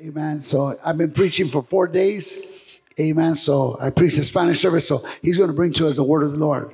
[0.00, 0.42] Amen.
[0.42, 2.80] So I've been preaching for four days.
[2.98, 3.34] Amen.
[3.34, 4.88] So I preached the Spanish service.
[4.88, 6.72] So he's going to bring to us the word of the Lord.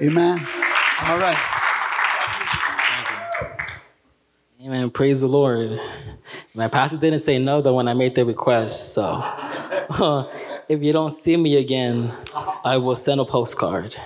[0.00, 0.46] Amen.
[1.02, 1.38] All right.
[4.62, 4.90] Amen.
[4.90, 5.78] Praise the Lord.
[6.54, 8.92] My pastor didn't say no though when I made the request.
[8.94, 9.22] So
[10.68, 12.12] if you don't see me again,
[12.64, 13.96] I will send a postcard.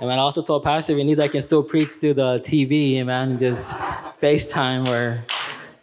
[0.00, 2.96] And I also told Pastor if he needs, I can still preach through the TV,
[2.96, 3.74] amen, just
[4.20, 5.24] FaceTime or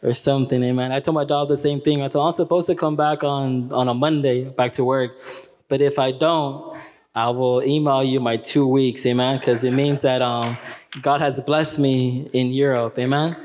[0.04, 0.91] or something, amen.
[0.91, 2.02] I told my job the same thing.
[2.02, 5.12] I told I'm supposed to come back on, on a Monday back to work.
[5.67, 6.80] But if I don't,
[7.13, 10.58] I will email you my two weeks, amen, because it means that um,
[11.02, 13.35] God has blessed me in Europe, amen.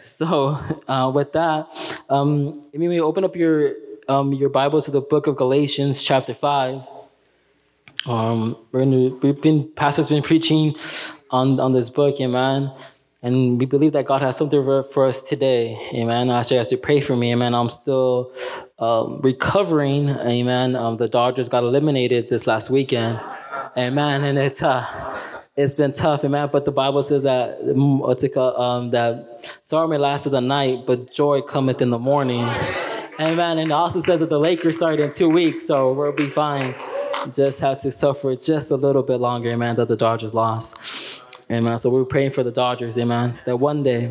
[0.00, 0.58] So
[0.88, 1.68] uh, with that,
[2.08, 3.74] um, if you open up your
[4.08, 6.82] um, your Bibles to the book of Galatians, chapter five.
[8.04, 10.74] Um, we're gonna, we've been pastor's been preaching
[11.30, 12.72] on on this book, amen.
[13.24, 16.28] And we believe that God has something for, us today, amen.
[16.28, 17.54] I ask you to pray for me, amen.
[17.54, 18.32] I'm still
[18.80, 20.74] um, recovering, amen.
[20.74, 23.20] Um, the Dodgers got eliminated this last weekend,
[23.76, 24.24] amen.
[24.24, 25.20] And it's uh,
[25.54, 26.48] it's been tough, amen.
[26.50, 27.60] But the Bible says that
[28.36, 32.48] um, that sorrow may last the night, but joy cometh in the morning.
[33.20, 33.58] Amen.
[33.58, 36.74] And it also says that the Lakers start in two weeks, so we'll be fine.
[37.32, 41.21] Just have to suffer just a little bit longer, amen, that the Dodgers lost.
[41.52, 41.78] Amen.
[41.78, 44.10] So we're praying for the Dodgers, amen, that one day,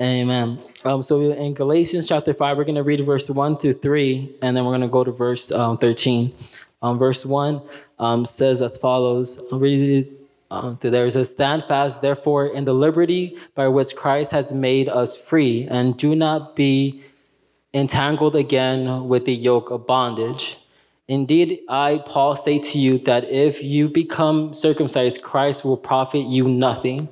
[0.00, 0.58] amen.
[0.82, 4.56] Um, so in Galatians chapter 5, we're going to read verse 1 through 3, and
[4.56, 6.32] then we're going to go to verse um, 13.
[6.80, 7.60] Um, verse 1
[7.98, 10.12] um, says as follows I'll read it.
[10.50, 14.88] Um, there is a stand fast, therefore, in the liberty by which Christ has made
[14.88, 17.04] us free, and do not be
[17.74, 20.56] entangled again with the yoke of bondage.
[21.06, 26.48] Indeed, I, Paul, say to you that if you become circumcised, Christ will profit you
[26.48, 27.10] nothing.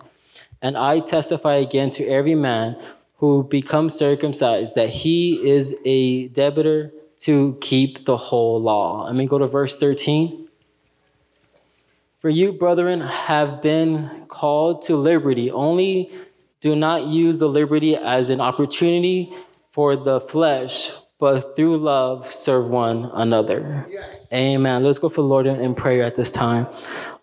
[0.62, 2.80] And I testify again to every man
[3.18, 9.04] who becomes circumcised that he is a debtor to keep the whole law.
[9.04, 10.48] Let me go to verse 13.
[12.18, 15.50] For you, brethren, have been called to liberty.
[15.50, 16.10] Only
[16.60, 19.34] do not use the liberty as an opportunity
[19.72, 20.90] for the flesh,
[21.22, 23.86] but through love serve one another.
[23.88, 24.10] Yes.
[24.32, 24.82] Amen.
[24.82, 26.66] Let's go for the Lord in prayer at this time.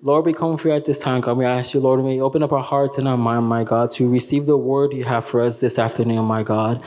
[0.01, 1.35] Lord, we come for you at this time, God.
[1.35, 4.09] We ask you, Lord, may open up our hearts and our mind, my God, to
[4.09, 6.81] receive the word you have for us this afternoon, my God.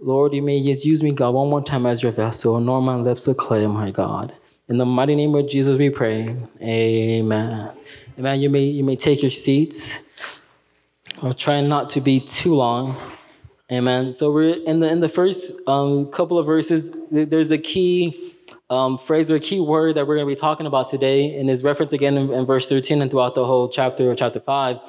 [0.00, 2.56] Lord, you may just use me, God, one more time as your vessel.
[2.56, 4.32] Anoint my lips of clay, my God.
[4.68, 6.36] In the mighty name of Jesus, we pray.
[6.62, 7.72] Amen.
[8.16, 8.40] Amen.
[8.40, 9.98] You may you may take your seats.
[11.20, 12.96] I'll try not to be too long.
[13.72, 14.12] Amen.
[14.12, 16.94] So we're in the in the first um, couple of verses.
[17.10, 18.34] There's a key
[18.68, 21.48] um, phrase or a key word that we're going to be talking about today, and
[21.48, 24.80] is referenced again in, in, verse 13 and throughout the whole chapter or chapter five.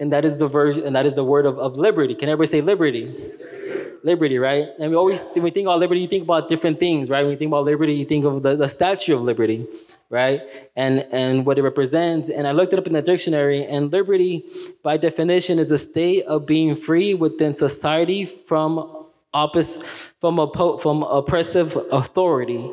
[0.00, 2.14] And that is the verse, and that is the word of, of liberty.
[2.14, 3.04] Can everybody say liberty?
[3.04, 4.68] liberty, right?
[4.78, 7.22] And we always, when we think about liberty, you think about different things, right?
[7.22, 9.66] When you think about liberty, you think of the, the Statue of Liberty,
[10.10, 10.42] right?
[10.76, 12.30] And, and what it represents.
[12.30, 14.44] And I looked it up in the dictionary, and liberty,
[14.82, 19.84] by definition, is a state of being free within society from opposite,
[20.20, 22.72] from, a, from oppressive authority.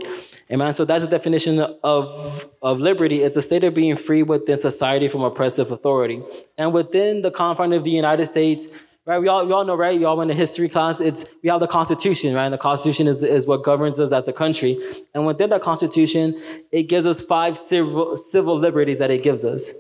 [0.52, 0.76] Amen.
[0.76, 3.24] So that's the definition of, of liberty.
[3.24, 6.22] It's a state of being free within society from oppressive authority.
[6.58, 8.68] And within the confines of the United States,
[9.08, 10.00] Right, we all, we all know, right?
[10.00, 11.00] We all went to history class.
[11.00, 12.46] It's we have the Constitution, right?
[12.46, 14.82] And the Constitution is, is what governs us as a country.
[15.14, 19.74] And within that Constitution, it gives us five civil, civil liberties that it gives us.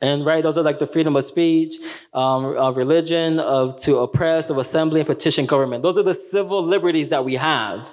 [0.00, 1.74] And right, those are like the freedom of speech,
[2.14, 5.82] um, of religion, of to oppress, of assembly, and petition government.
[5.82, 7.92] Those are the civil liberties that we have,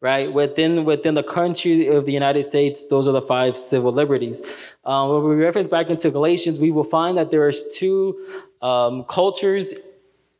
[0.00, 0.32] right?
[0.32, 4.74] Within within the country of the United States, those are the five civil liberties.
[4.84, 8.18] Um, when we reference back into Galatians, we will find that there is two
[8.62, 9.74] um, cultures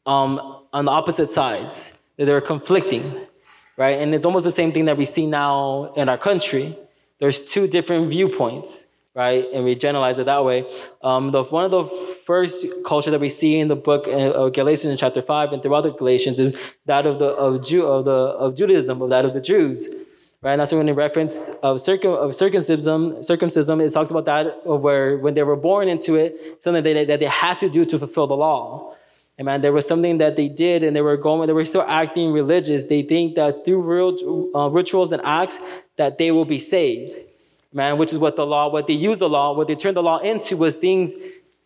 [0.06, 1.98] um, on the opposite sides.
[2.18, 3.26] That they're conflicting,
[3.78, 3.98] right?
[3.98, 6.76] And it's almost the same thing that we see now in our country.
[7.20, 9.46] There's two different viewpoints, right?
[9.52, 10.70] And we generalize it that way.
[11.02, 11.86] Um, the, one of the
[12.26, 15.84] first culture that we see in the book of Galatians in chapter five and throughout
[15.84, 19.32] the Galatians is that of the of Jew of the of Judaism, of that of
[19.32, 19.88] the Jews.
[20.42, 24.48] Right, and that's when it reference of, circum, of circumcision, circumcision, it talks about that
[24.66, 27.70] of where when they were born into it, something that they, that they had to
[27.70, 28.96] do to fulfill the law.
[29.42, 29.60] Amen.
[29.60, 31.48] There was something that they did, and they were going.
[31.48, 32.84] They were still acting religious.
[32.84, 35.58] They think that through real, uh, rituals and acts
[35.96, 37.18] that they will be saved.
[37.72, 40.02] Man, which is what the law, what they used the law, what they turned the
[40.02, 41.16] law into was things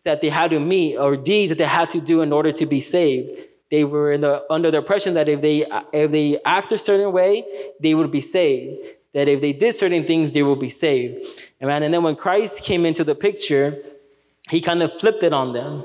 [0.05, 2.65] that they had to meet or deeds that they had to do in order to
[2.65, 3.29] be saved.
[3.69, 7.45] They were the, under the impression that if they if they act a certain way,
[7.79, 8.75] they would be saved.
[9.13, 11.27] That if they did certain things, they will be saved.
[11.61, 11.83] Amen.
[11.83, 13.77] And then when Christ came into the picture,
[14.49, 15.83] he kind of flipped it on them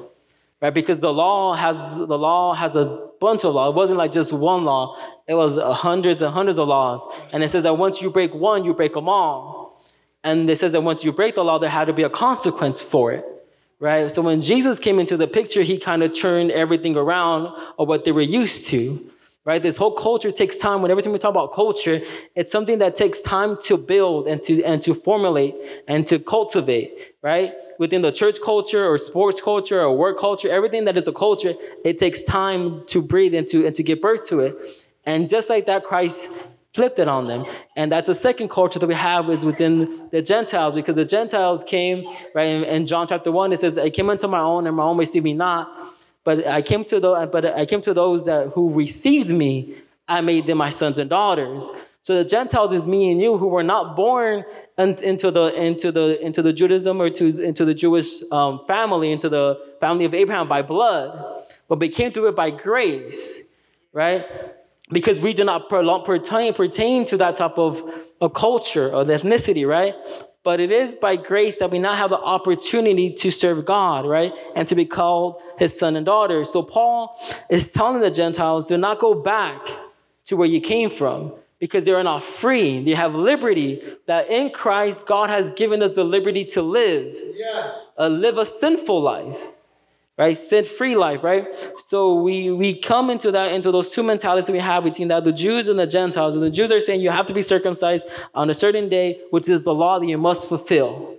[0.63, 0.73] right?
[0.73, 3.69] Because the law has the law has a bunch of law.
[3.69, 4.97] It wasn't like just one law.
[5.27, 7.05] It was hundreds and hundreds of laws.
[7.33, 9.83] And it says that once you break one, you break them all.
[10.25, 12.81] And it says that once you break the law, there had to be a consequence
[12.81, 13.25] for it.
[13.81, 14.11] Right?
[14.11, 18.05] So when Jesus came into the picture, he kind of turned everything around of what
[18.05, 19.12] they were used to
[19.45, 19.63] right?
[19.63, 20.83] This whole culture takes time.
[20.83, 22.01] When every time we talk about culture,
[22.35, 25.55] it's something that takes time to build and to and to formulate
[25.89, 27.53] and to cultivate, right?
[27.79, 31.55] Within the church culture or sports culture or work culture, everything that is a culture,
[31.85, 34.57] it takes time to breathe and to and to give birth to it.
[35.05, 37.45] And just like that, Christ flipped it on them.
[37.77, 41.63] And that's the second culture that we have is within the Gentiles, because the Gentiles
[41.65, 42.05] came,
[42.35, 44.85] right, in, in John chapter 1, it says, I came into my own, and my
[44.85, 45.92] own received me not.
[46.25, 49.77] But I came to the, but I came to those that who received me.
[50.09, 51.71] I made them my sons and daughters.
[52.03, 54.45] So the Gentiles is me and you who were not born
[54.77, 59.29] into the into the into the Judaism or to into the Jewish um, family, into
[59.29, 63.55] the family of Abraham by blood, but we came through it by grace,
[63.93, 64.27] right?
[64.91, 67.83] Because we do not pertain, pertain to that type of,
[68.21, 69.95] of culture or ethnicity, right?
[70.45, 74.33] But it is by grace that we now have the opportunity to serve God, right?
[74.57, 76.45] And to be called his son and daughter.
[76.45, 77.17] So Paul
[77.49, 79.69] is telling the Gentiles, do not go back
[80.25, 82.83] to where you came from because they are not free.
[82.83, 87.15] They have liberty that in Christ, God has given us the liberty to live.
[87.37, 87.91] Yes.
[87.97, 89.53] Uh, live a sinful life
[90.19, 90.37] right?
[90.37, 91.47] Sin free life, right?
[91.89, 95.25] So we we come into that into those two mentalities that we have between that
[95.25, 96.35] the Jews and the Gentiles.
[96.35, 99.49] And the Jews are saying you have to be circumcised on a certain day, which
[99.49, 101.17] is the law that you must fulfill.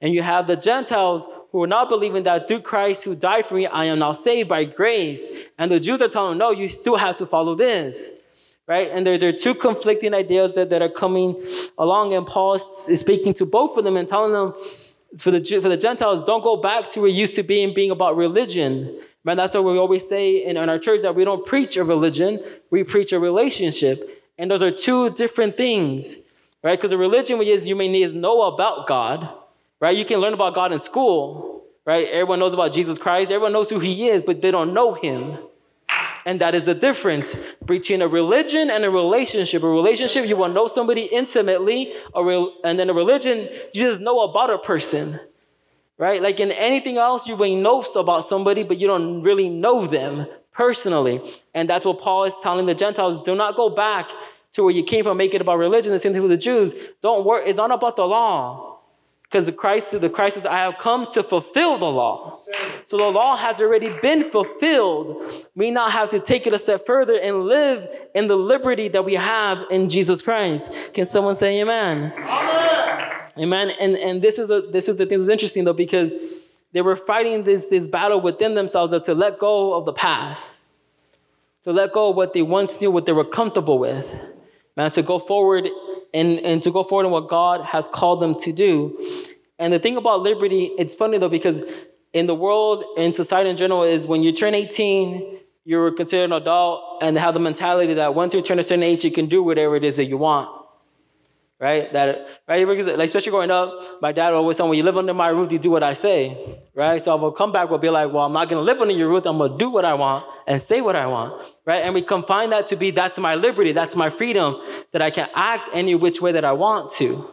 [0.00, 3.54] And you have the Gentiles who are not believing that through Christ who died for
[3.54, 5.26] me, I am now saved by grace.
[5.56, 8.22] And the Jews are telling them, no, you still have to follow this.
[8.66, 8.90] Right?
[8.90, 11.42] And there, there are two conflicting ideas that, that are coming
[11.78, 14.54] along, and Paul is speaking to both of them and telling them,
[15.18, 17.74] for the, for the Gentiles, don't go back to where it used to be and
[17.74, 19.00] being about religion.
[19.24, 21.84] Man, that's what we always say in, in our church that we don't preach a
[21.84, 22.40] religion,
[22.70, 24.22] we preach a relationship.
[24.38, 26.16] And those are two different things,
[26.62, 26.78] right?
[26.78, 29.28] Because a religion is you may need to know about God,
[29.80, 29.96] right?
[29.96, 32.06] You can learn about God in school, right?
[32.08, 35.38] Everyone knows about Jesus Christ, everyone knows who he is, but they don't know him.
[36.26, 39.62] And that is the difference between a religion and a relationship.
[39.62, 44.50] A relationship, you will know somebody intimately, and then a religion, you just know about
[44.50, 45.20] a person.
[45.96, 46.20] Right?
[46.20, 50.26] Like in anything else, you may know about somebody, but you don't really know them
[50.52, 51.20] personally.
[51.54, 54.10] And that's what Paul is telling the Gentiles do not go back
[54.52, 55.92] to where you came from, make it about religion.
[55.92, 56.74] The same thing with the Jews.
[57.00, 58.73] Don't worry, it's not about the law.
[59.24, 62.38] Because the Christ, the Christ says, I have come to fulfill the law.
[62.84, 65.24] So the law has already been fulfilled.
[65.56, 69.04] We now have to take it a step further and live in the liberty that
[69.04, 70.70] we have in Jesus Christ.
[70.92, 72.12] Can someone say amen?
[72.16, 73.20] Amen.
[73.36, 73.70] Amen.
[73.80, 76.14] And, and this is a, this is the thing that's interesting though, because
[76.72, 80.60] they were fighting this, this battle within themselves of to let go of the past,
[81.62, 84.14] to let go of what they once knew, what they were comfortable with,
[84.76, 85.68] man, to go forward
[86.14, 88.96] and, and to go forward in what God has called them to do.
[89.58, 91.62] And the thing about liberty, it's funny though, because
[92.12, 96.32] in the world, in society in general, is when you turn 18, you're considered an
[96.32, 99.42] adult and have the mentality that once you turn a certain age, you can do
[99.42, 100.48] whatever it is that you want.
[101.60, 101.92] Right?
[101.92, 102.66] That right?
[102.66, 105.58] Like especially growing up, my dad always said, when you live under my roof, you
[105.58, 106.60] do what I say.
[106.74, 107.00] Right?
[107.00, 109.08] So I will come back, will be like, well, I'm not gonna live under your
[109.08, 111.42] roof, I'm gonna do what I want and say what I want.
[111.64, 111.84] Right?
[111.84, 114.56] And we confine that to be that's my liberty, that's my freedom,
[114.92, 117.32] that I can act any which way that I want to.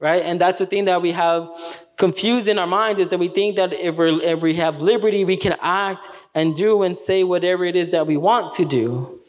[0.00, 0.24] Right?
[0.24, 1.48] And that's the thing that we have
[1.96, 5.36] confused in our minds is that we think that if, if we have liberty, we
[5.36, 9.20] can act and do and say whatever it is that we want to do.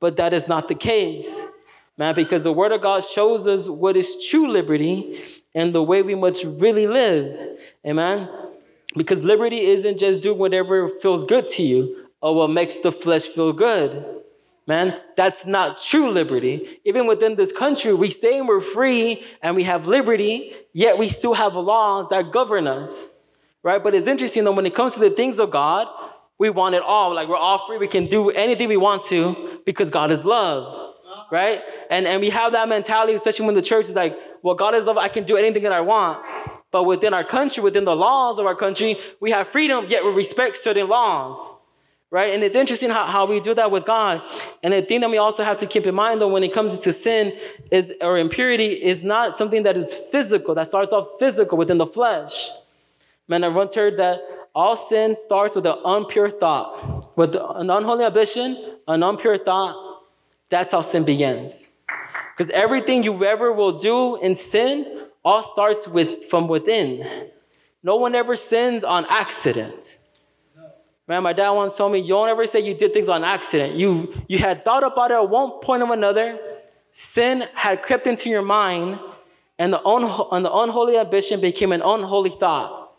[0.00, 1.40] But that is not the case,
[1.98, 5.20] man, because the Word of God shows us what is true liberty
[5.54, 7.60] and the way we must really live.
[7.84, 8.30] Amen?
[8.96, 13.26] Because liberty isn't just doing whatever feels good to you or what makes the flesh
[13.26, 14.04] feel good.
[14.66, 16.80] Man, that's not true liberty.
[16.84, 21.34] Even within this country, we say we're free and we have liberty, yet we still
[21.34, 23.18] have laws that govern us.
[23.62, 23.82] Right?
[23.82, 25.88] But it's interesting though, when it comes to the things of God,
[26.38, 27.14] we want it all.
[27.14, 27.78] Like we're all free.
[27.78, 30.87] We can do anything we want to because God is love.
[31.30, 31.60] Right?
[31.90, 34.84] And, and we have that mentality, especially when the church is like, well, God is
[34.84, 34.96] love.
[34.96, 36.24] I can do anything that I want.
[36.70, 40.10] But within our country, within the laws of our country, we have freedom, yet we
[40.10, 41.58] respect certain laws
[42.10, 42.32] right?
[42.32, 44.22] And it's interesting how, how we do that with God.
[44.62, 46.76] And the thing that we also have to keep in mind, though, when it comes
[46.78, 47.38] to sin
[47.70, 51.86] is or impurity, is not something that is physical, that starts off physical within the
[51.86, 52.50] flesh.
[53.26, 54.20] Man, I once heard that
[54.54, 57.16] all sin starts with an unpure thought.
[57.16, 58.56] With an unholy ambition,
[58.86, 59.87] an impure thought,
[60.48, 61.72] that's how sin begins.
[62.34, 67.30] Because everything you ever will do in sin all starts with from within.
[67.82, 69.98] No one ever sins on accident.
[71.06, 73.76] Man, my dad once told me, you don't ever say you did things on accident.
[73.76, 76.38] You, you had thought about it at one point or another.
[76.92, 78.98] Sin had crept into your mind,
[79.58, 82.92] and the, un- and the unholy ambition became an unholy thought.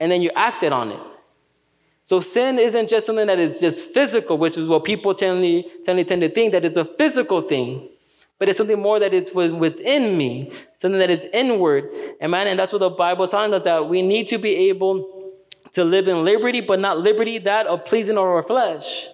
[0.00, 1.00] And then you acted on it.
[2.06, 5.62] So sin isn't just something that is just physical, which is what people tend to,
[5.84, 7.88] tend to, tend to think that it's a physical thing.
[8.38, 11.90] But it's something more that is within me, something that is inward.
[12.20, 14.54] And man, and that's what the Bible is telling us that we need to be
[14.68, 15.32] able
[15.72, 19.08] to live in liberty, but not liberty that of pleasing our flesh.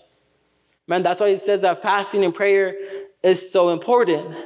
[0.87, 2.77] Man, that's why it says that fasting and prayer
[3.23, 4.37] is so important.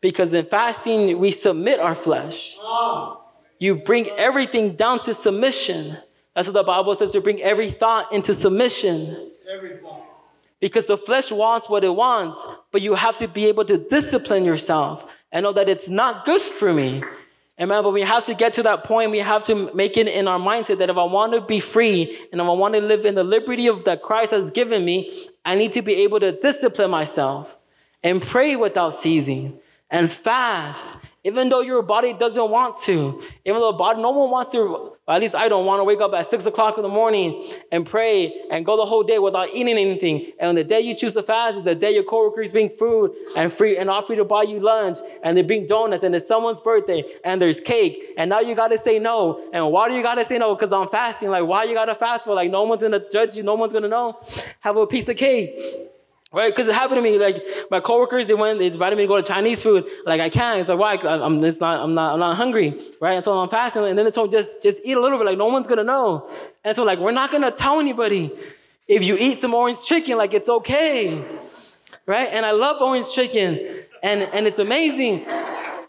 [0.00, 2.56] Because in fasting, we submit our flesh.
[2.60, 3.20] Ah.
[3.60, 5.98] You bring everything down to submission.
[6.34, 9.30] That's what the Bible says to bring every thought into submission.
[9.50, 10.06] Every thought.
[10.60, 14.44] Because the flesh wants what it wants, but you have to be able to discipline
[14.44, 17.02] yourself and know that it's not good for me.
[17.60, 17.82] Amen.
[17.82, 19.10] But we have to get to that point.
[19.10, 22.18] We have to make it in our mindset that if I want to be free
[22.32, 25.28] and if I want to live in the liberty of that Christ has given me,
[25.44, 27.58] I need to be able to discipline myself
[28.02, 29.60] and pray without ceasing
[29.90, 34.50] and fast even though your body doesn't want to, even though body, no one wants
[34.52, 37.48] to, at least I don't want to wake up at six o'clock in the morning
[37.70, 40.32] and pray and go the whole day without eating anything.
[40.40, 43.14] And on the day you choose to fast is the day your coworkers bring food
[43.36, 46.60] and free and offer to buy you lunch and they bring donuts and it's someone's
[46.60, 48.02] birthday and there's cake.
[48.16, 49.48] And now you got to say no.
[49.52, 50.56] And why do you got to say no?
[50.56, 51.30] Because I'm fasting.
[51.30, 52.34] Like, why you got to fast for?
[52.34, 53.44] Like, no one's going to judge you.
[53.44, 54.18] No one's going to know.
[54.60, 55.91] Have a piece of cake.
[56.32, 56.50] Right?
[56.50, 57.18] Because it happened to me.
[57.18, 59.84] Like my coworkers, they went, they invited me to go to Chinese food.
[60.06, 60.60] Like I can't.
[60.60, 60.94] It's like why?
[60.94, 61.80] I'm it's not.
[61.80, 62.14] I'm not.
[62.14, 62.80] I'm not hungry.
[63.00, 63.22] Right?
[63.22, 63.84] So I'm fasting.
[63.84, 65.26] And then they told me just just eat a little bit.
[65.26, 66.30] Like no one's gonna know.
[66.64, 68.32] And so like we're not gonna tell anybody.
[68.88, 71.22] If you eat some orange chicken, like it's okay.
[72.06, 72.28] Right?
[72.32, 75.26] And I love orange chicken, and and it's amazing.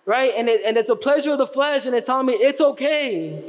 [0.06, 0.34] Right?
[0.36, 3.46] And it, and it's a pleasure of the flesh, and it's telling me it's okay.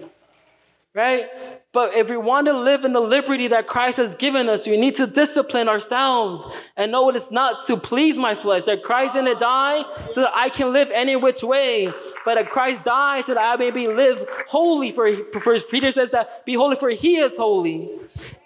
[0.94, 1.28] Right?
[1.72, 4.76] But if we want to live in the liberty that Christ has given us, we
[4.76, 6.46] need to discipline ourselves
[6.76, 8.66] and know it's not to please my flesh.
[8.66, 9.82] That Christ didn't die
[10.12, 11.92] so that I can live any which way,
[12.24, 14.92] but that Christ died so that I may be live holy.
[14.92, 17.90] For, for Peter says that be holy for he is holy.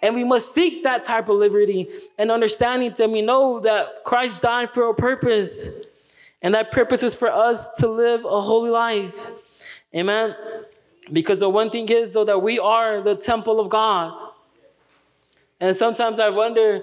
[0.03, 1.87] And we must seek that type of liberty
[2.17, 5.85] and understanding that we know that Christ died for a purpose.
[6.41, 9.27] And that purpose is for us to live a holy life.
[9.95, 10.35] Amen.
[11.13, 14.13] Because the one thing is, though, that we are the temple of God.
[15.61, 16.83] And sometimes I wonder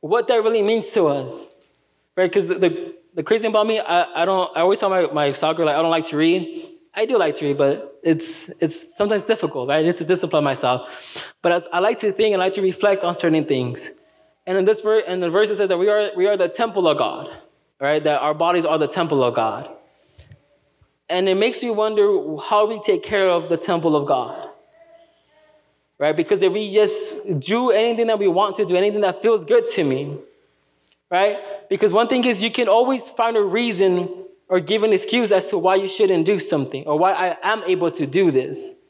[0.00, 1.48] what that really means to us.
[2.16, 2.30] Right?
[2.30, 5.06] Because the, the, the, crazy thing about me, I, I don't, I always tell my,
[5.06, 6.68] my soccer, like, I don't like to read.
[6.94, 9.78] I do like to read, but it's, it's sometimes difficult, right?
[9.78, 11.24] I need to discipline myself.
[11.40, 13.90] But as, I like to think and like to reflect on certain things.
[14.46, 16.48] And in this verse, and the verse it says that we are, we are the
[16.48, 17.30] temple of God,
[17.80, 18.02] right?
[18.02, 19.70] That our bodies are the temple of God.
[21.08, 24.50] And it makes me wonder how we take care of the temple of God.
[25.98, 26.16] Right?
[26.16, 29.66] Because if we just do anything that we want to do, anything that feels good
[29.74, 30.18] to me,
[31.10, 31.36] right?
[31.68, 34.08] Because one thing is you can always find a reason
[34.48, 37.62] or give an excuse as to why you shouldn't do something or why I am
[37.64, 38.80] able to do this.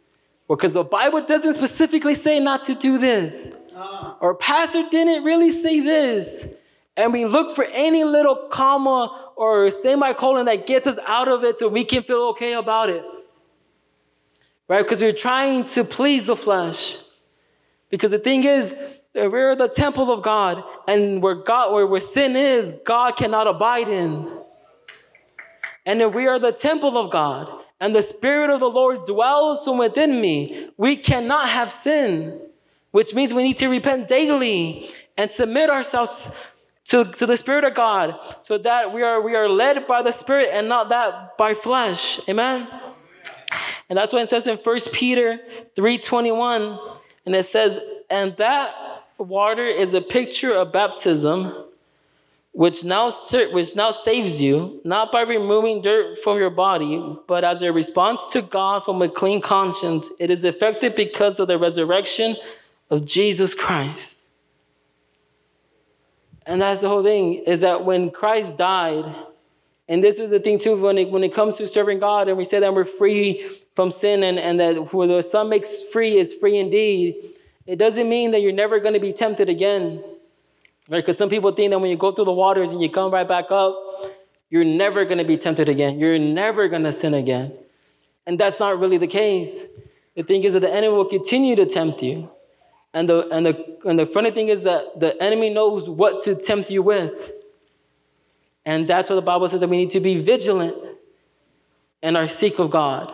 [0.49, 3.63] Because the Bible doesn't specifically say not to do this.
[3.75, 4.17] Ah.
[4.21, 6.62] Or pastor didn't really say this.
[6.97, 11.59] And we look for any little comma or semicolon that gets us out of it
[11.59, 13.05] so we can feel okay about it.
[14.69, 14.83] Right?
[14.83, 16.99] Because we're trying to please the flesh.
[17.89, 18.75] Because the thing is,
[19.15, 23.89] we're the temple of God, and where God, where, where sin is, God cannot abide
[23.89, 24.31] in.
[25.85, 29.65] And if we are the temple of God, and the Spirit of the Lord dwells
[29.65, 32.41] from within me, we cannot have sin,
[32.93, 36.39] which means we need to repent daily and submit ourselves
[36.85, 40.13] to, to the Spirit of God, so that we are we are led by the
[40.13, 42.21] Spirit and not that by flesh.
[42.29, 42.69] Amen.
[43.89, 45.41] And that's what it says in 1 Peter
[45.77, 46.79] 3:21.
[47.25, 47.79] And it says,
[48.11, 48.75] and that
[49.17, 51.55] water is a picture of baptism,
[52.53, 57.63] which now which now saves you, not by removing dirt from your body, but as
[57.63, 60.11] a response to God from a clean conscience.
[60.19, 62.37] It is effective because of the resurrection
[62.91, 64.22] of Jesus Christ.
[66.47, 69.15] And that's the whole thing is that when Christ died,
[69.89, 72.37] and this is the thing too, when it, when it comes to serving God and
[72.37, 76.17] we say that we're free from sin and, and that who the Son makes free
[76.17, 80.03] is free indeed, it doesn't mean that you're never going to be tempted again.
[80.89, 80.99] Right?
[80.99, 83.27] Because some people think that when you go through the waters and you come right
[83.27, 83.77] back up,
[84.51, 85.99] you're never going to be tempted again.
[85.99, 87.55] You're never going to sin again.
[88.27, 89.65] And that's not really the case.
[90.15, 92.31] The thing is that the enemy will continue to tempt you.
[92.95, 96.35] And the, and, the, and the funny thing is that the enemy knows what to
[96.35, 97.33] tempt you with.
[98.65, 100.77] And that's what the Bible says that we need to be vigilant
[102.03, 103.13] in our seek of God.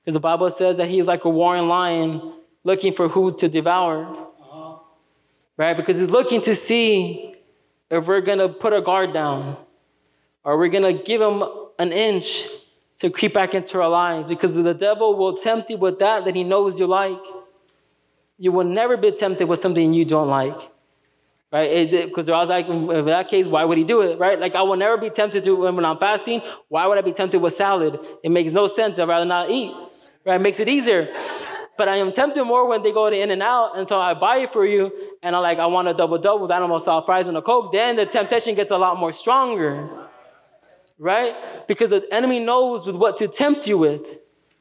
[0.00, 2.32] Because the Bible says that he is like a roaring lion
[2.64, 4.04] looking for who to devour.
[4.04, 4.78] Uh-huh.
[5.56, 5.76] Right?
[5.76, 7.34] Because he's looking to see
[7.90, 9.56] if we're going to put our guard down
[10.44, 11.42] or we're going to give him
[11.78, 12.46] an inch
[12.98, 14.28] to creep back into our lives.
[14.28, 17.22] Because the devil will tempt you with that that he knows you like.
[18.38, 20.70] You will never be tempted with something you don't like.
[21.52, 21.90] Right?
[21.90, 24.18] Because I was like, mm, in that case, why would he do it?
[24.18, 24.38] Right?
[24.38, 27.40] Like, I will never be tempted to, when I'm fasting, why would I be tempted
[27.40, 27.98] with salad?
[28.22, 28.98] It makes no sense.
[28.98, 29.74] I'd rather not eat.
[30.24, 30.36] Right?
[30.36, 31.08] It makes it easier.
[31.78, 34.52] But I am tempted more when they go to In-N-Out, and so I buy it
[34.52, 34.90] for you,
[35.22, 37.72] and I'm like, I want a double double with animal style fries and a Coke.
[37.72, 40.08] Then the temptation gets a lot more stronger.
[40.98, 41.34] Right?
[41.68, 44.02] Because the enemy knows with what to tempt you with.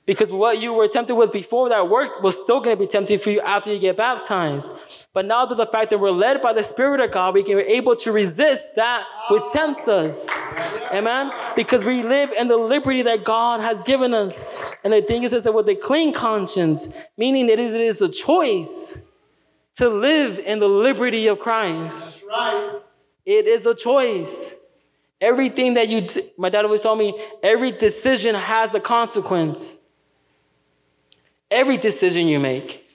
[0.05, 3.17] Because what you were tempted with before that worked was still going to be tempting
[3.17, 5.07] for you after you get baptized.
[5.13, 7.57] But now that the fact that we're led by the Spirit of God, we can
[7.57, 10.29] be able to resist that which tempts us.
[10.91, 11.31] Amen?
[11.55, 14.43] Because we live in the liberty that God has given us.
[14.83, 18.09] And the thing is, is that with a clean conscience, meaning that it is a
[18.09, 19.07] choice
[19.77, 22.21] to live in the liberty of Christ.
[22.21, 22.79] That's right.
[23.25, 24.53] It is a choice.
[25.19, 29.84] Everything that you, t- my dad always told me, every decision has a consequence.
[31.55, 32.85] Every decision you make.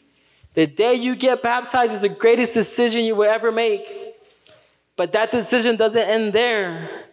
[0.52, 3.87] The day you get baptized is the greatest decision you will ever make.
[4.97, 7.07] But that decision doesn't end there.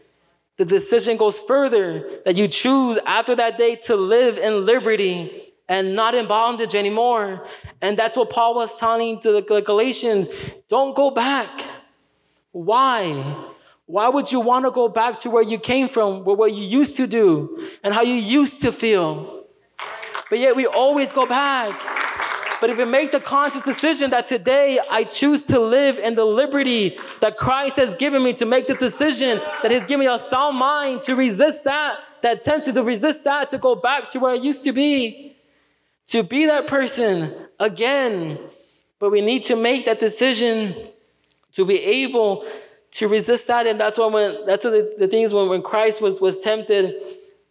[0.57, 5.95] The decision goes further that you choose after that day to live in liberty and
[5.95, 7.45] not in bondage anymore.
[7.81, 10.27] And that's what Paul was telling to the Galatians
[10.67, 11.49] don't go back.
[12.51, 13.23] Why?
[13.85, 16.97] Why would you want to go back to where you came from, what you used
[16.97, 19.36] to do, and how you used to feel?
[20.29, 21.79] But yet we always go back.
[22.59, 26.25] But if we make the conscious decision that today I choose to live in the
[26.25, 30.17] liberty that Christ has given me, to make the decision that He's given me a
[30.17, 34.19] sound mind to resist that, that tempts you to resist that, to go back to
[34.19, 35.35] where I used to be,
[36.07, 38.39] to be that person again.
[38.99, 40.75] But we need to make that decision
[41.51, 42.47] to be able
[42.91, 43.67] to resist that.
[43.67, 46.95] And that's why when that's the, the things when, when Christ was was tempted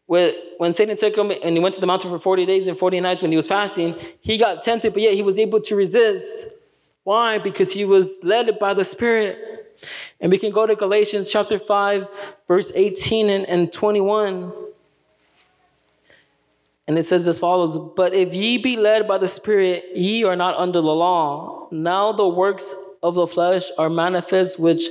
[0.07, 3.01] when Satan took him and he went to the mountain for 40 days and 40
[3.01, 6.55] nights when he was fasting, he got tempted, but yet he was able to resist.
[7.03, 7.38] Why?
[7.38, 9.38] Because he was led by the Spirit.
[10.21, 12.07] And we can go to Galatians chapter 5,
[12.49, 14.53] verse 18 and, and 21.
[16.88, 20.37] And it says as follows But if ye be led by the Spirit, ye are
[20.37, 21.69] not under the law.
[21.73, 24.85] Now the works of the flesh are manifest, which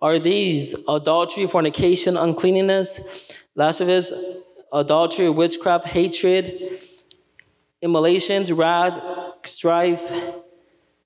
[0.00, 4.12] are these adultery, fornication, uncleanness, lasciviousness,
[4.72, 6.80] adultery, witchcraft, hatred,
[7.82, 9.02] emulations, wrath,
[9.44, 10.12] strife,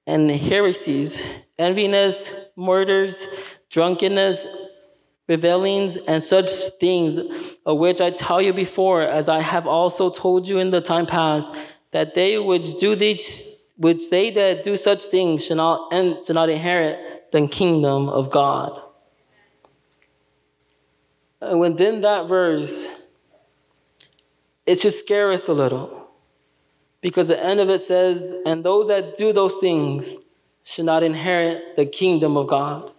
[0.07, 1.27] and heresies,
[1.59, 3.27] enviness, murders,
[3.71, 4.47] drunkenness,
[5.29, 7.19] revelings, and such things,
[7.65, 11.07] of which I tell you before, as I have also told you in the time
[11.07, 11.53] past,
[11.91, 16.35] that they which do these, which they that do such things shall not, and shall
[16.35, 18.81] not inherit the kingdom of God.
[21.41, 22.87] And within that verse,
[24.67, 26.09] it should scare us a little.
[27.01, 30.17] Because the end of it says, and those that do those things
[30.65, 32.91] should not inherit the kingdom of God.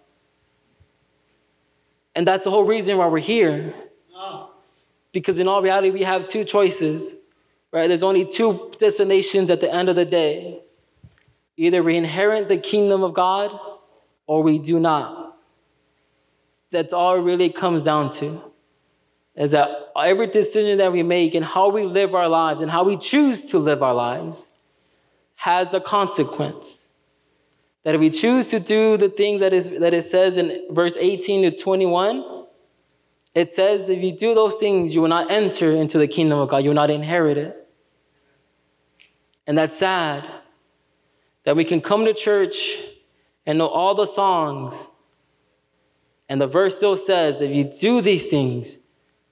[2.14, 3.74] And that's the whole reason why we're here.
[5.12, 7.14] Because in all reality, we have two choices,
[7.70, 7.86] right?
[7.86, 10.60] There's only two destinations at the end of the day.
[11.56, 13.58] Either we inherit the kingdom of God
[14.26, 15.36] or we do not.
[16.70, 18.47] That's all it really comes down to
[19.38, 22.82] is that every decision that we make and how we live our lives and how
[22.82, 24.50] we choose to live our lives
[25.36, 26.88] has a consequence.
[27.84, 30.96] That if we choose to do the things that, is, that it says in verse
[30.98, 32.46] 18 to 21,
[33.36, 36.48] it says if you do those things, you will not enter into the kingdom of
[36.48, 37.68] God, you will not inherit it.
[39.46, 40.28] And that's sad
[41.44, 42.76] that we can come to church
[43.46, 44.90] and know all the songs,
[46.28, 48.78] and the verse still says if you do these things,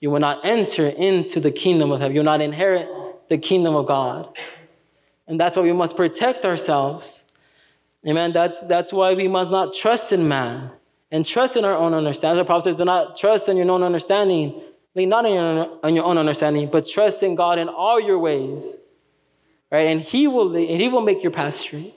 [0.01, 2.15] you will not enter into the kingdom of heaven.
[2.15, 2.89] You will not inherit
[3.29, 4.37] the kingdom of God.
[5.27, 7.25] And that's why we must protect ourselves.
[8.07, 8.33] Amen.
[8.33, 10.71] That's, that's why we must not trust in man
[11.11, 12.39] and trust in our own understanding.
[12.39, 14.61] The prophet says, do not trust in your own understanding.
[14.95, 18.19] Lean not on your, on your own understanding, but trust in God in all your
[18.19, 18.77] ways.
[19.71, 19.89] Right?
[19.89, 21.95] And he will, and he will make your path straight.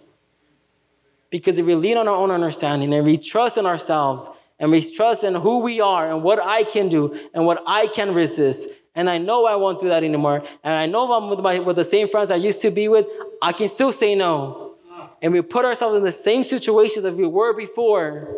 [1.29, 4.27] Because if we lean on our own understanding and we trust in ourselves
[4.59, 7.87] and we trust in who we are and what I can do and what I
[7.87, 8.69] can resist.
[8.93, 10.43] And I know I won't do that anymore.
[10.63, 13.05] And I know I'm with, my, with the same friends I used to be with,
[13.41, 14.75] I can still say no.
[15.21, 18.35] And we put ourselves in the same situations as we were before.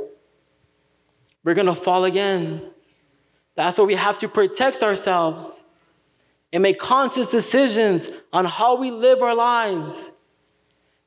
[1.44, 2.70] We're going to fall again.
[3.56, 5.64] That's why we have to protect ourselves
[6.54, 10.20] and make conscious decisions on how we live our lives.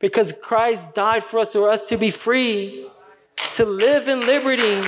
[0.01, 2.89] Because Christ died for us for us to be free,
[3.55, 4.83] to live in liberty.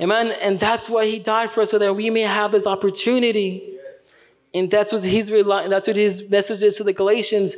[0.00, 0.32] Amen.
[0.42, 3.78] And that's why he died for us, so that we may have this opportunity.
[4.52, 7.56] And that's what he's relying, that's what his message is to the Galatians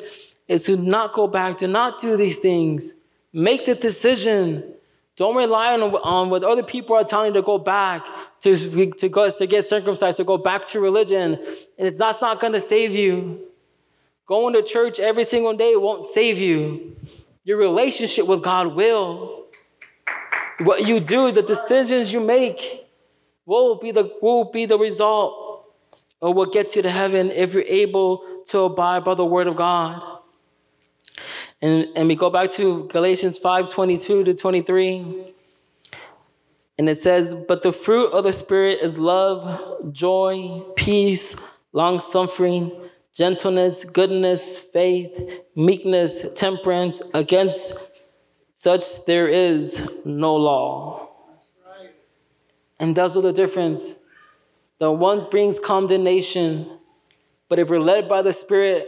[0.49, 2.95] is to not go back, to not do these things.
[3.33, 4.75] Make the decision.
[5.17, 8.07] Don't rely on, on what other people are telling you to go back,
[8.41, 8.57] to,
[8.93, 11.35] to, go, to get circumcised, to go back to religion.
[11.77, 13.41] And it's, that's not going to save you.
[14.27, 16.97] Going to church every single day won't save you.
[17.49, 19.47] Your relationship with God will.
[20.59, 22.87] What you do, the decisions you make,
[23.47, 25.65] will be the, will be the result
[26.21, 29.57] of what gets you to heaven if you're able to abide by the word of
[29.57, 30.03] God.
[31.63, 35.33] And, and we go back to Galatians 5 22 to 23.
[36.77, 41.35] And it says, But the fruit of the Spirit is love, joy, peace,
[41.73, 42.88] long suffering,
[43.19, 47.03] gentleness, goodness, faith, meekness, temperance.
[47.13, 47.75] Against
[48.53, 51.09] such there is no law.
[52.79, 53.97] And that's what the difference.
[54.79, 56.79] The one brings condemnation,
[57.49, 58.87] but if we're led by the Spirit,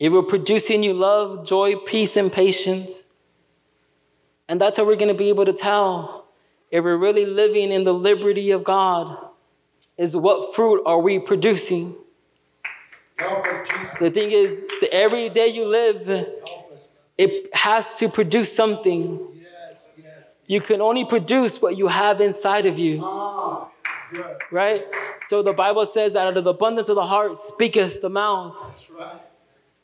[0.00, 3.06] it will produce in you love, joy, peace, and patience.
[4.48, 6.26] And that's how we're going to be able to tell
[6.72, 9.16] if we're really living in the liberty of God
[9.96, 12.01] is what fruit are we producing?
[14.00, 16.26] The thing is, the every day you live,
[17.18, 19.20] it has to produce something.
[20.46, 23.00] You can only produce what you have inside of you.
[24.50, 24.84] Right?
[25.28, 28.56] So the Bible says that out of the abundance of the heart speaketh the mouth.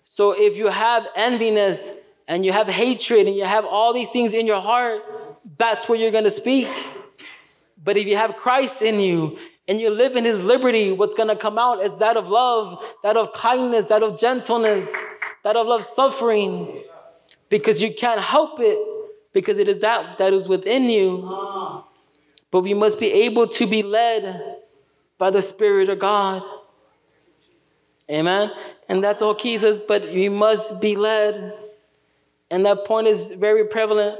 [0.04, 1.90] So if you have enviness
[2.26, 5.00] and you have hatred and you have all these things in your heart,
[5.56, 6.68] that's where you're going to speak.
[7.82, 9.38] But if you have Christ in you
[9.68, 12.82] and you live in his liberty, what's going to come out is that of love,
[13.02, 14.96] that of kindness, that of gentleness,
[15.44, 16.82] that of love suffering.
[17.50, 18.78] Because you can't help it
[19.34, 21.22] because it is that that is within you.
[22.50, 24.56] But we must be able to be led
[25.18, 26.42] by the Spirit of God.
[28.10, 28.50] Amen.
[28.88, 31.52] And that's all key says, but we must be led.
[32.50, 34.18] And that point is very prevalent,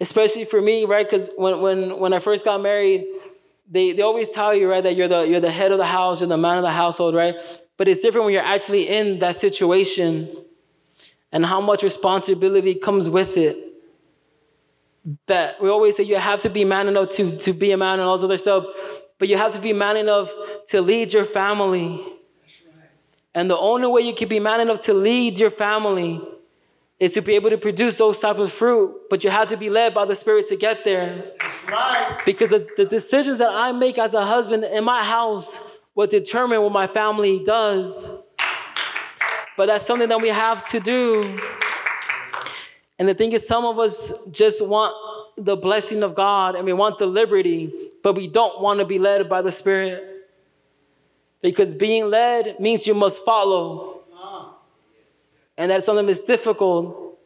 [0.00, 1.08] especially for me, right?
[1.08, 3.06] Because when, when, when I first got married,
[3.72, 6.20] they, they always tell you, right, that you're the, you're the head of the house,
[6.20, 7.34] you're the man of the household, right?
[7.76, 10.28] But it's different when you're actually in that situation
[11.32, 13.56] and how much responsibility comes with it.
[15.26, 17.98] That we always say you have to be man enough to, to be a man
[17.98, 18.64] and all this other stuff,
[19.18, 20.30] but you have to be man enough
[20.68, 22.12] to lead your family
[23.34, 26.20] and the only way you can be man enough to lead your family
[27.02, 29.68] is to be able to produce those type of fruit, but you have to be
[29.68, 31.24] led by the Spirit to get there.
[32.24, 36.62] Because the, the decisions that I make as a husband in my house will determine
[36.62, 38.08] what my family does.
[39.56, 41.40] But that's something that we have to do.
[43.00, 44.94] And the thing is, some of us just want
[45.36, 49.00] the blessing of God and we want the liberty, but we don't want to be
[49.00, 50.28] led by the Spirit.
[51.40, 53.91] Because being led means you must follow.
[55.56, 57.18] And that's something that's difficult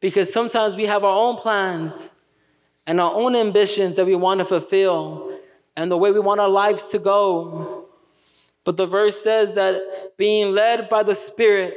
[0.00, 2.20] because sometimes we have our own plans
[2.86, 5.38] and our own ambitions that we want to fulfill
[5.76, 7.86] and the way we want our lives to go.
[8.64, 11.74] But the verse says that being led by the Spirit,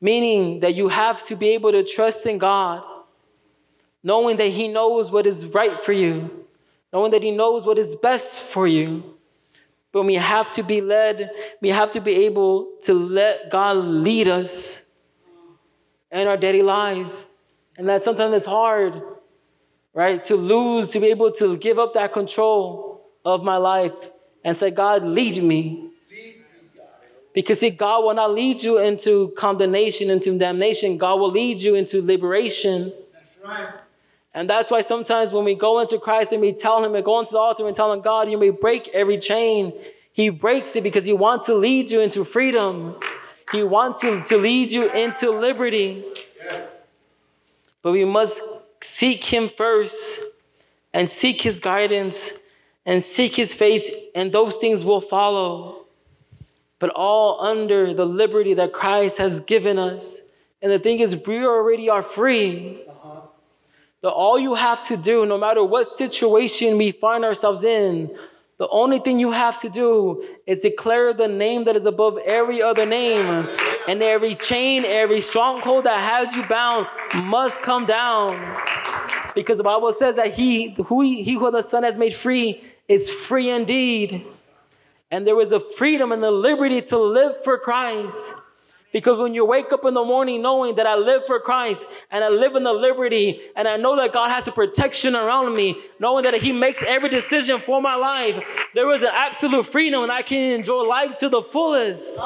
[0.00, 2.82] meaning that you have to be able to trust in God,
[4.02, 6.46] knowing that He knows what is right for you,
[6.92, 9.16] knowing that He knows what is best for you.
[9.92, 14.26] But we have to be led, we have to be able to let God lead
[14.26, 14.90] us
[16.10, 17.06] in our daily life.
[17.76, 19.02] And that sometimes it's hard,
[19.94, 20.22] right?
[20.24, 23.92] To lose, to be able to give up that control of my life
[24.44, 25.90] and say, God, lead me.
[27.34, 30.98] Because see, God will not lead you into condemnation, into damnation.
[30.98, 32.92] God will lead you into liberation.
[33.12, 33.74] That's right.
[34.34, 37.18] And that's why sometimes when we go into Christ and we tell Him and go
[37.20, 39.72] into the altar and tell Him, God, you may break every chain,
[40.12, 42.96] He breaks it because He wants to lead you into freedom.
[43.50, 46.04] He wants to, to lead you into liberty.
[47.82, 48.40] But we must
[48.80, 50.20] seek Him first
[50.94, 52.32] and seek His guidance
[52.86, 55.84] and seek His face, and those things will follow.
[56.78, 60.22] But all under the liberty that Christ has given us.
[60.62, 62.82] And the thing is, we already are free
[64.02, 68.14] that all you have to do, no matter what situation we find ourselves in,
[68.58, 72.62] the only thing you have to do is declare the name that is above every
[72.62, 73.48] other name.
[73.88, 76.86] And every chain, every stronghold that has you bound
[77.24, 78.56] must come down.
[79.34, 83.10] Because the Bible says that he who, he who the Son has made free is
[83.10, 84.24] free indeed.
[85.10, 88.32] And there is a freedom and the liberty to live for Christ.
[88.92, 92.22] Because when you wake up in the morning knowing that I live for Christ and
[92.22, 95.78] I live in the liberty and I know that God has a protection around me,
[95.98, 98.42] knowing that He makes every decision for my life,
[98.74, 102.18] there is an absolute freedom and I can enjoy life to the fullest.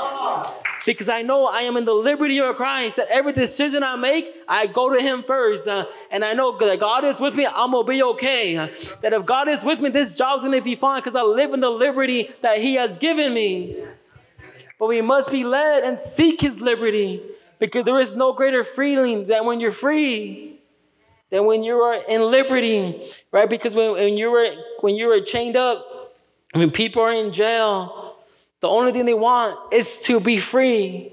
[0.85, 4.33] Because I know I am in the liberty of Christ, that every decision I make,
[4.46, 5.66] I go to Him first.
[5.66, 8.57] Uh, and I know that God is with me, I'm to be okay.
[8.57, 8.68] Uh,
[9.02, 11.61] that if God is with me, this job's to be fine because I live in
[11.61, 13.76] the liberty that He has given me.
[14.78, 17.22] But we must be led and seek his liberty
[17.58, 20.60] because there is no greater freedom than when you're free,
[21.30, 23.48] than when you are in liberty, right?
[23.48, 26.14] Because when, when you were when you were chained up,
[26.52, 28.16] when people are in jail,
[28.60, 31.12] the only thing they want is to be free.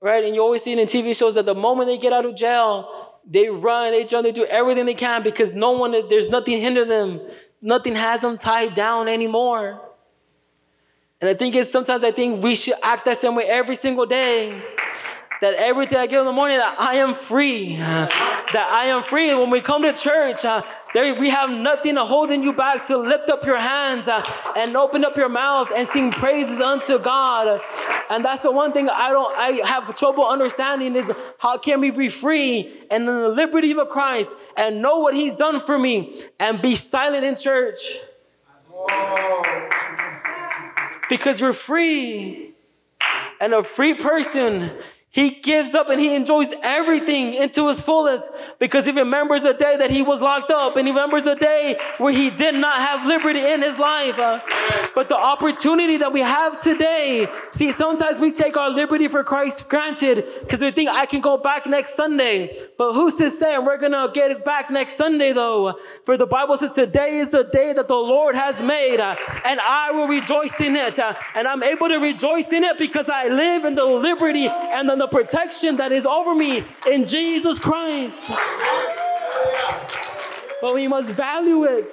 [0.00, 0.24] Right?
[0.24, 2.36] And you always see it in TV shows that the moment they get out of
[2.36, 6.60] jail, they run, they jump, they do everything they can because no one, there's nothing
[6.60, 7.20] hinder them.
[7.62, 9.80] Nothing has them tied down anymore.
[11.24, 14.04] And I think it's sometimes I think we should act that same way every single
[14.04, 14.60] day.
[15.40, 17.76] That every day I get in the morning, that I am free.
[17.76, 19.34] That I am free.
[19.34, 20.60] When we come to church, uh,
[20.92, 24.22] there, we have nothing holding you back to lift up your hands uh,
[24.54, 27.58] and open up your mouth and sing praises unto God.
[28.10, 31.90] And that's the one thing I don't I have trouble understanding is how can we
[31.90, 36.22] be free and in the liberty of Christ and know what He's done for me
[36.38, 37.78] and be silent in church.
[41.08, 42.54] Because we're free.
[43.40, 44.70] And a free person
[45.14, 49.76] he gives up and he enjoys everything into his fullest because he remembers the day
[49.76, 53.06] that he was locked up and he remembers the day where he did not have
[53.06, 54.18] liberty in his life.
[54.18, 54.40] Uh,
[54.92, 59.68] but the opportunity that we have today, see, sometimes we take our liberty for Christ
[59.68, 62.66] granted because we think I can go back next Sunday.
[62.76, 65.78] But who's to say we're going to get it back next Sunday though?
[66.04, 69.60] For the Bible says today is the day that the Lord has made uh, and
[69.60, 70.98] I will rejoice in it.
[70.98, 74.88] Uh, and I'm able to rejoice in it because I live in the liberty and
[74.88, 78.30] the the protection that is over me in Jesus Christ.
[80.62, 81.90] But we must value it.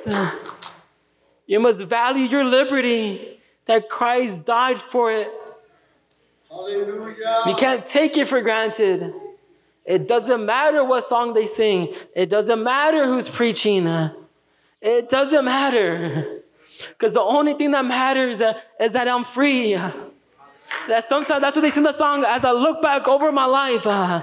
[1.45, 5.29] You must value your liberty that Christ died for it.
[6.49, 7.43] Hallelujah.
[7.47, 9.13] You can't take it for granted.
[9.83, 11.93] It doesn't matter what song they sing.
[12.15, 13.87] It doesn't matter who's preaching.
[14.79, 16.39] It doesn't matter.
[16.87, 18.41] Because the only thing that matters
[18.79, 19.77] is that I'm free.
[20.87, 22.23] That sometimes that's what they sing the song.
[22.25, 24.21] As I look back over my life, uh,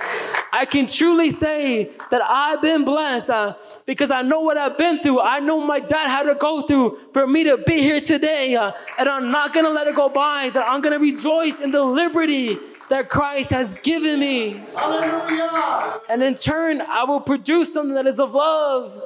[0.52, 3.54] I can truly say that I've been blessed uh,
[3.86, 5.20] because I know what I've been through.
[5.20, 8.72] I know my dad had to go through for me to be here today, uh,
[8.98, 10.50] and I'm not gonna let it go by.
[10.50, 12.58] That I'm gonna rejoice in the liberty
[12.90, 14.64] that Christ has given me.
[14.74, 16.00] Hallelujah!
[16.08, 19.00] And in turn, I will produce something that is of love.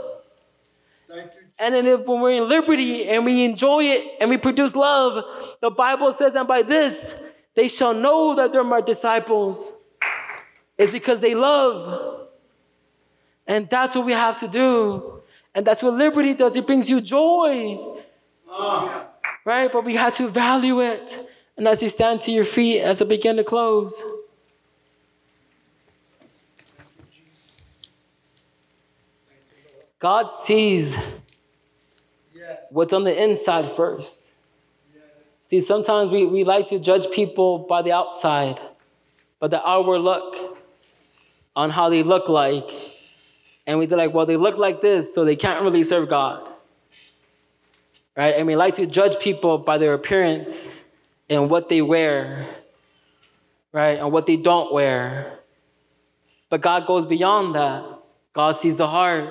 [1.09, 1.41] Thank you.
[1.59, 5.23] And then if when we're in liberty and we enjoy it and we produce love,
[5.61, 7.23] the Bible says, and by this
[7.55, 9.88] they shall know that they're my disciples.
[10.79, 12.29] It's because they love.
[13.47, 15.23] And that's what we have to do.
[15.55, 16.57] And that's what liberty does.
[16.57, 17.97] It brings you joy.
[18.49, 19.09] Ah.
[19.45, 19.71] Right?
[19.71, 21.19] But we have to value it.
[21.57, 24.03] And as you stand to your feet, as I begin to close,
[29.99, 30.97] God sees
[32.71, 34.32] what's on the inside first.
[35.53, 38.59] See, sometimes we, we like to judge people by the outside,
[39.38, 40.59] by the outward look,
[41.55, 42.71] on how they look like.
[43.67, 46.49] And we are like, well, they look like this, so they can't really serve God.
[48.17, 48.35] Right?
[48.35, 50.85] And we like to judge people by their appearance
[51.29, 52.49] and what they wear,
[53.73, 53.99] right?
[53.99, 55.41] And what they don't wear.
[56.49, 57.85] But God goes beyond that.
[58.33, 59.29] God sees the heart.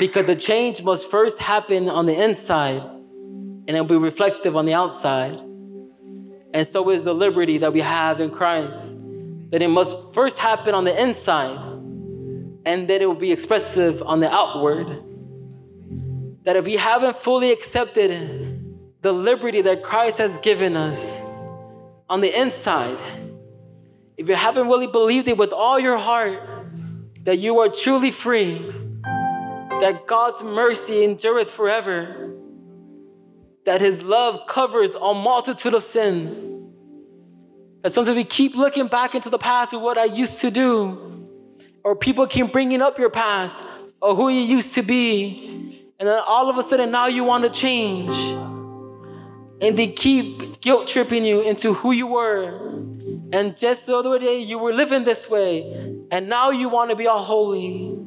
[0.00, 2.95] Because the change must first happen on the inside
[3.68, 5.36] and it'll be reflective on the outside.
[6.54, 8.96] And so is the liberty that we have in Christ.
[9.50, 11.58] That it must first happen on the inside,
[12.64, 15.02] and then it will be expressive on the outward.
[16.44, 21.22] That if we haven't fully accepted the liberty that Christ has given us
[22.08, 23.00] on the inside,
[24.16, 26.40] if you haven't really believed it with all your heart,
[27.24, 28.58] that you are truly free,
[29.02, 32.32] that God's mercy endureth forever,
[33.66, 36.72] that his love covers a multitude of sin.
[37.82, 41.28] That sometimes we keep looking back into the past of what I used to do,
[41.84, 43.62] or people keep bringing up your past
[44.00, 47.44] or who you used to be, and then all of a sudden now you want
[47.44, 48.16] to change.
[49.60, 52.74] And they keep guilt tripping you into who you were.
[53.32, 55.62] And just the other day you were living this way,
[56.10, 57.98] and now you want to be all holy.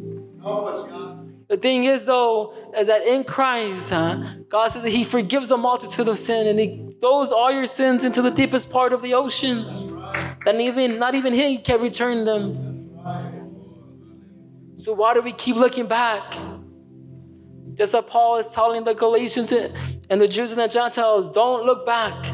[1.50, 5.58] The thing is, though, is that in Christ, huh, God says that He forgives a
[5.58, 9.16] multitude of sin and He throws all your sins into the deepest part of the
[9.16, 9.64] ocean.
[10.46, 12.92] That even not even He can return them.
[14.76, 16.36] So why do we keep looking back?
[17.74, 21.84] Just like Paul is telling the Galatians and the Jews and the Gentiles, don't look
[21.84, 22.26] back.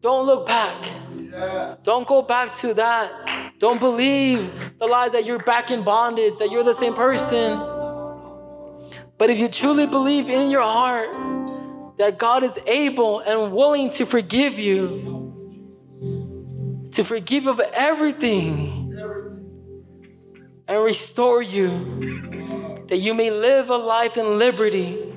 [0.00, 0.90] Don't look back.
[1.12, 1.74] Yeah.
[1.82, 3.29] Don't go back to that.
[3.60, 7.58] Don't believe the lies that you're back in bondage, that you're the same person.
[9.18, 11.10] But if you truly believe in your heart
[11.98, 15.28] that God is able and willing to forgive you,
[16.92, 18.78] to forgive of everything,
[20.66, 25.10] and restore you, that you may live a life in liberty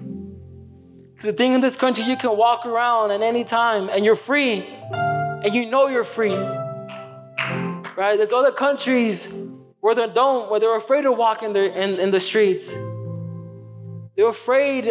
[1.12, 4.18] because the thing in this country, you can walk around at any time and you're
[4.18, 4.68] free.
[4.92, 6.38] And you know you're free.
[7.96, 8.18] Right?
[8.18, 9.32] There's other countries
[9.80, 12.74] where they don't, where they're afraid to walk in the, in, in the streets.
[14.16, 14.88] They're afraid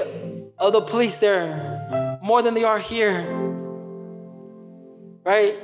[0.59, 3.23] of the police there more than they are here.
[5.25, 5.57] Right?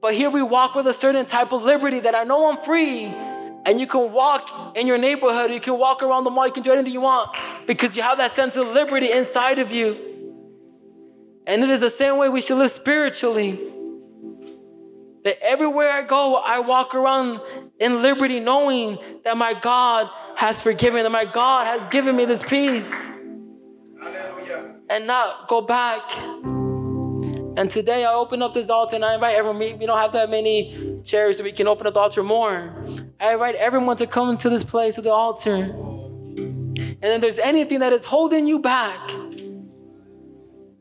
[0.00, 3.06] But here we walk with a certain type of liberty that I know I'm free.
[3.66, 6.62] And you can walk in your neighborhood, you can walk around the mall, you can
[6.62, 7.34] do anything you want
[7.66, 9.96] because you have that sense of liberty inside of you.
[11.46, 13.73] And it is the same way we should live spiritually.
[15.24, 17.40] That everywhere I go, I walk around
[17.80, 22.42] in liberty, knowing that my God has forgiven, that my God has given me this
[22.42, 22.92] peace.
[24.02, 24.74] Hallelujah.
[24.90, 26.02] And not go back.
[27.56, 29.58] And today I open up this altar and I invite everyone.
[29.58, 32.84] We don't have that many chairs, so we can open up the altar more.
[33.18, 35.52] I invite everyone to come to this place, to the altar.
[35.56, 39.08] And if there's anything that is holding you back,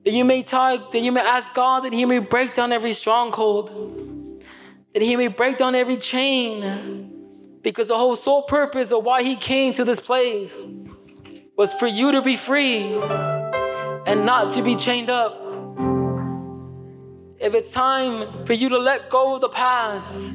[0.04, 2.92] that you may talk, that you may ask God that He may break down every
[2.94, 4.10] stronghold,
[4.94, 7.10] that He may break down every chain.
[7.62, 10.62] Because the whole sole purpose of why He came to this place
[11.58, 12.94] was for you to be free
[14.06, 15.40] and not to be chained up.
[17.40, 20.26] If it's time for you to let go of the past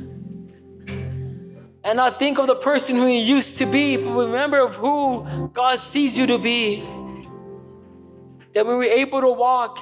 [1.85, 5.51] and not think of the person who you used to be, but remember of who
[5.53, 6.83] God sees you to be,
[8.53, 9.79] that we were able to walk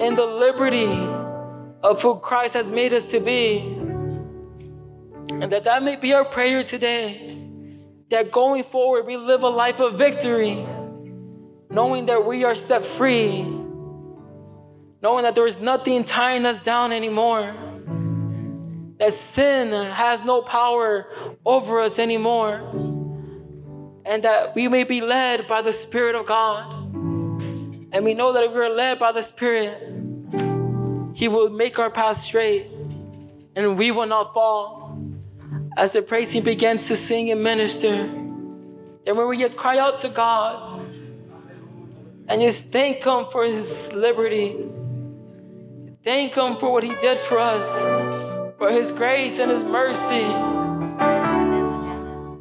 [0.00, 1.21] in the liberty
[1.82, 3.58] of who Christ has made us to be.
[5.30, 7.38] And that that may be our prayer today.
[8.10, 10.66] That going forward, we live a life of victory,
[11.70, 13.62] knowing that we are set free
[15.02, 17.52] knowing that there is nothing tying us down anymore,
[18.98, 21.08] that sin has no power
[21.44, 22.60] over us anymore,
[24.06, 26.72] and that we may be led by the Spirit of God.
[27.92, 29.91] And we know that if we are led by the Spirit,
[31.14, 32.68] He will make our path straight
[33.54, 34.98] and we will not fall.
[35.76, 37.92] As the praise team begins to sing and minister,
[39.06, 40.80] and when we just cry out to God
[42.28, 44.56] and just thank Him for His liberty
[46.04, 47.82] Thank Him for what He did for us,
[48.58, 50.24] for His grace and His mercy.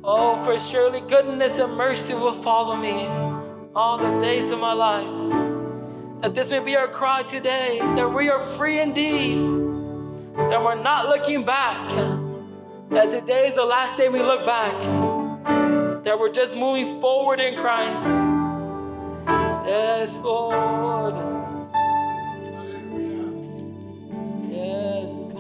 [0.04, 3.06] Oh, for surely goodness and mercy will follow me
[3.76, 5.41] all the days of my life.
[6.22, 9.40] That this may be our cry today, that we are free indeed,
[10.36, 11.90] that we're not looking back,
[12.92, 14.80] that today is the last day we look back,
[16.04, 18.06] that we're just moving forward in Christ.
[19.66, 21.16] Yes, Lord.
[24.48, 25.34] Yes.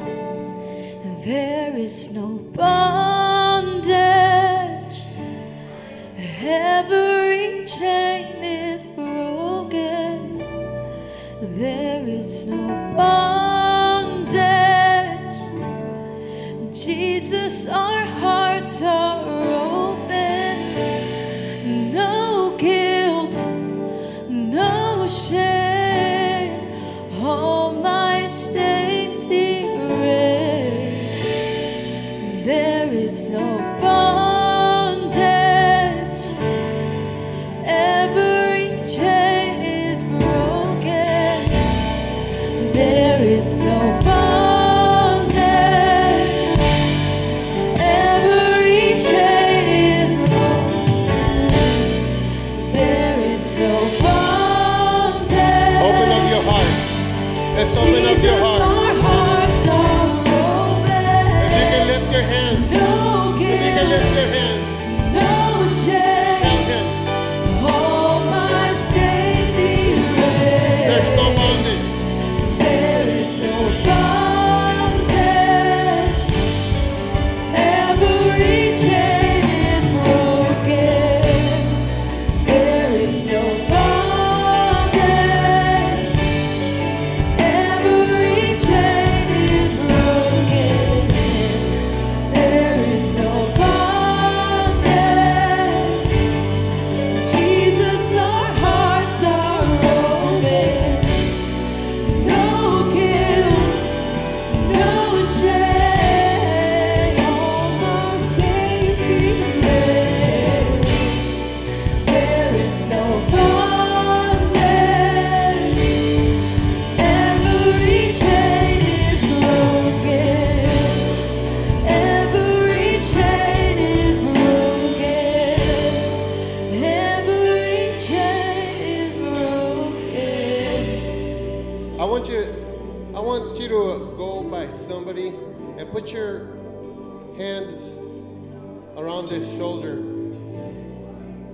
[1.25, 3.91] There is no bondage,
[6.41, 8.87] every chain is
[12.31, 12.65] There is no
[12.95, 14.31] bondage,
[16.73, 20.57] Jesus, our hearts are open.
[21.93, 23.35] No guilt,
[24.29, 26.71] no shame,
[27.21, 29.75] all my stains erased.
[32.45, 33.71] There is no.
[57.61, 58.80] Let's open up your heart.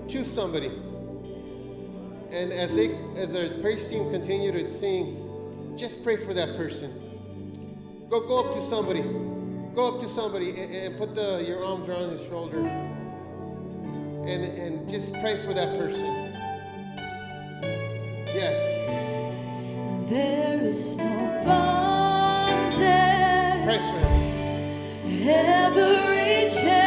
[0.07, 0.67] Choose somebody.
[2.32, 6.91] And as they as their praise team continue to sing, just pray for that person.
[8.09, 9.01] Go go up to somebody.
[9.73, 12.59] Go up to somebody and, and put the, your arms around his shoulder.
[14.25, 16.34] And and just pray for that person.
[18.34, 18.59] Yes.
[20.09, 22.78] There is no bondage.
[23.65, 24.07] Press for.
[25.30, 26.86] Every chance.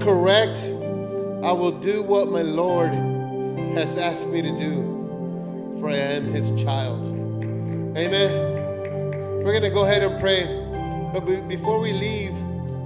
[0.00, 0.58] correct.
[1.44, 2.92] I will do what my Lord
[3.74, 7.04] has asked me to do, for I am his child.
[7.96, 9.42] Amen.
[9.42, 10.44] We're going to go ahead and pray.
[11.12, 12.32] But be- before we leave,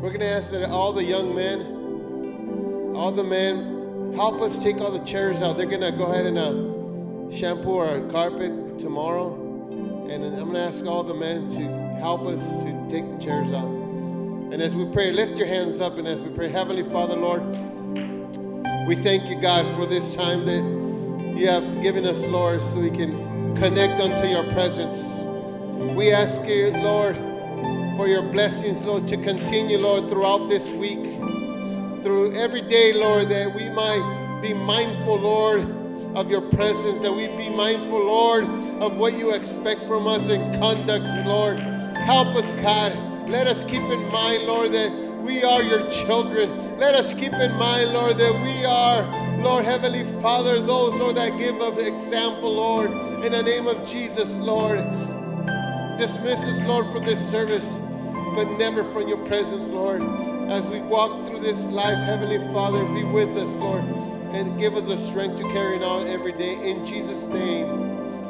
[0.01, 4.77] we're going to ask that all the young men, all the men, help us take
[4.77, 5.57] all the chairs out.
[5.57, 9.35] They're going to go ahead and uh, shampoo our carpet tomorrow.
[10.09, 13.53] And I'm going to ask all the men to help us to take the chairs
[13.53, 13.84] out.
[14.53, 15.99] And as we pray, lift your hands up.
[15.99, 17.43] And as we pray, Heavenly Father, Lord,
[18.87, 22.91] we thank you, God, for this time that you have given us, Lord, so we
[22.91, 25.25] can connect unto your presence.
[25.97, 27.17] We ask you, Lord,
[27.97, 31.03] for your blessings, Lord, to continue, Lord, throughout this week,
[32.03, 35.63] through every day, Lord, that we might be mindful, Lord,
[36.15, 38.45] of your presence, that we be mindful, Lord,
[38.81, 41.59] of what you expect from us in conduct, Lord.
[41.59, 42.93] Help us, God.
[43.27, 46.79] Let us keep in mind, Lord, that we are your children.
[46.79, 49.03] Let us keep in mind, Lord, that we are,
[49.41, 52.91] Lord, Heavenly Father, those, Lord, that give of example, Lord,
[53.25, 54.79] in the name of Jesus, Lord.
[55.99, 57.81] Dismiss us, Lord, from this service,
[58.35, 60.03] but never from your presence, Lord.
[60.51, 63.85] As we walk through this life, Heavenly Father, be with us, Lord,
[64.35, 66.57] and give us the strength to carry it on every day.
[66.70, 67.66] In Jesus' name,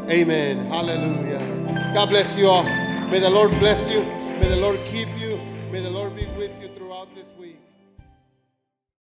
[0.09, 0.66] amen.
[0.66, 1.40] Hallelujah.
[1.95, 2.62] God bless you all.
[3.11, 4.24] May the Lord bless you.
[4.45, 5.24] May the Lord keep you.